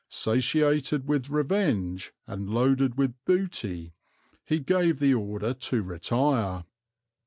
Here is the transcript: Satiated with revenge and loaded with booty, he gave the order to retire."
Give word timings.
Satiated 0.09 1.07
with 1.07 1.29
revenge 1.29 2.11
and 2.25 2.49
loaded 2.49 2.97
with 2.97 3.13
booty, 3.23 3.93
he 4.43 4.59
gave 4.59 4.97
the 4.97 5.13
order 5.13 5.53
to 5.53 5.83
retire." 5.83 6.65